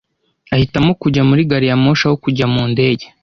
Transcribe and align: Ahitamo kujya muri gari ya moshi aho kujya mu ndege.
Ahitamo 0.53 0.91
kujya 1.01 1.21
muri 1.29 1.41
gari 1.49 1.65
ya 1.69 1.75
moshi 1.83 2.03
aho 2.07 2.15
kujya 2.23 2.45
mu 2.53 2.63
ndege. 2.71 3.05